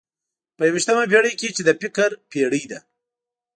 په 0.57 0.63
یوویشتمه 0.67 1.03
پېړۍ 1.11 1.33
کې 1.39 1.47
چې 1.55 1.61
د 1.67 1.69
فکر 1.81 2.09
پېړۍ 2.31 2.63
ده. 2.71 2.79